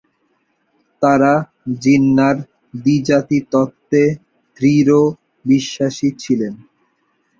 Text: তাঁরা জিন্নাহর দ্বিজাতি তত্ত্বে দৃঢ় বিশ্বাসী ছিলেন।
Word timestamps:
তাঁরা 1.01 1.33
জিন্নাহর 1.81 2.37
দ্বিজাতি 2.73 3.39
তত্ত্বে 3.51 4.03
দৃঢ় 4.57 4.99
বিশ্বাসী 5.45 6.09
ছিলেন। 6.19 6.53